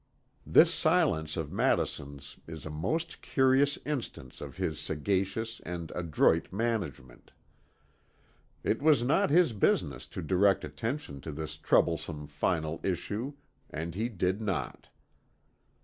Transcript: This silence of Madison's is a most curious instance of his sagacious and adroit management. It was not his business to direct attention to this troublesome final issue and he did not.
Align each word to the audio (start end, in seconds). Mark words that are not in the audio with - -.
This 0.47 0.73
silence 0.73 1.37
of 1.37 1.51
Madison's 1.51 2.37
is 2.47 2.65
a 2.65 2.71
most 2.71 3.21
curious 3.21 3.77
instance 3.85 4.41
of 4.41 4.57
his 4.57 4.79
sagacious 4.79 5.59
and 5.63 5.91
adroit 5.93 6.51
management. 6.51 7.33
It 8.63 8.81
was 8.81 9.03
not 9.03 9.29
his 9.29 9.53
business 9.53 10.07
to 10.07 10.23
direct 10.23 10.63
attention 10.63 11.21
to 11.21 11.31
this 11.31 11.55
troublesome 11.55 12.25
final 12.25 12.79
issue 12.81 13.33
and 13.69 13.93
he 13.93 14.09
did 14.09 14.41
not. 14.41 14.87